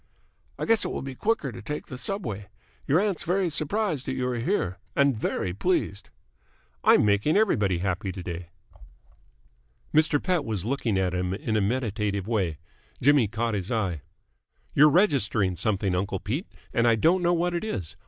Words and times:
"I 0.57 0.65
guess 0.65 0.83
it 0.83 0.87
will 0.87 1.03
be 1.03 1.13
quicker 1.13 1.51
to 1.51 1.61
take 1.61 1.85
the 1.85 1.95
subway. 1.95 2.47
Your 2.87 2.99
aunt's 2.99 3.21
very 3.21 3.51
surprised 3.51 4.07
that 4.07 4.13
you 4.15 4.27
are 4.29 4.39
here, 4.39 4.79
and 4.95 5.15
very 5.15 5.53
pleased." 5.53 6.09
"I'm 6.83 7.05
making 7.05 7.37
everybody 7.37 7.77
happy 7.77 8.11
to 8.11 8.23
day." 8.23 8.49
Mr. 9.93 10.19
Pett 10.19 10.43
was 10.43 10.65
looking 10.65 10.97
at 10.97 11.13
him 11.13 11.35
in 11.35 11.55
a 11.55 11.61
meditative 11.61 12.27
way. 12.27 12.57
Jimmy 12.99 13.27
caught 13.27 13.53
his 13.53 13.71
eye. 13.71 14.01
"You're 14.73 14.89
registering 14.89 15.55
something, 15.55 15.93
uncle 15.93 16.19
Pete, 16.19 16.47
and 16.73 16.87
I 16.87 16.95
don't 16.95 17.21
know 17.21 17.33
what 17.35 17.53
it 17.53 17.63
is. 17.63 17.95